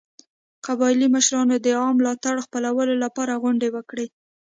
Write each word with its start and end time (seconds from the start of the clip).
قبایلي 0.65 1.07
مشرانو 1.15 1.55
د 1.59 1.67
عامه 1.79 1.95
ملاتړ 1.99 2.35
خپلولو 2.45 2.93
لپاره 3.03 3.39
غونډې 3.43 3.69
وکړې. 3.75 4.05